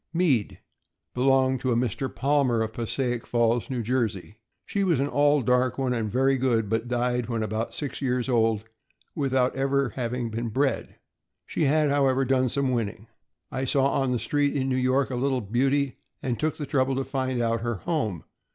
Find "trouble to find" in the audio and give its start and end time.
16.65-17.39